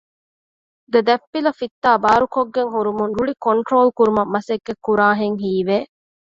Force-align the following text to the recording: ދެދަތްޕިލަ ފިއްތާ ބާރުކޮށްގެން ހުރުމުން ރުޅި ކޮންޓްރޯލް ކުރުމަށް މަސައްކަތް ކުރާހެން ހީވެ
ދެދަތްޕިލަ 0.91 1.51
ފިއްތާ 1.59 1.89
ބާރުކޮށްގެން 2.03 2.71
ހުރުމުން 2.75 3.13
ރުޅި 3.17 3.33
ކޮންޓްރޯލް 3.45 3.91
ކުރުމަށް 3.97 4.31
މަސައްކަތް 4.33 4.83
ކުރާހެން 4.85 5.37
ހީވެ 5.43 5.77